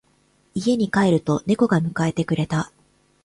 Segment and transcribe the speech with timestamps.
[0.55, 2.71] 家に帰ると猫が迎えてくれた。